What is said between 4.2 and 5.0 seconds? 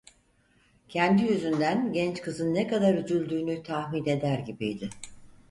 gibiydi.